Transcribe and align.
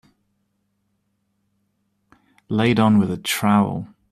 Laid 2.49 2.79
on 2.79 2.97
with 2.97 3.11
a 3.11 3.17
trowel 3.17 3.85